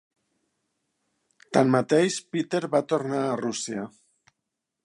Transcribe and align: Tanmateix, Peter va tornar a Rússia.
Tanmateix, 1.57 2.17
Peter 2.37 2.65
va 2.77 2.83
tornar 2.95 3.23
a 3.29 3.39
Rússia. 3.47 3.89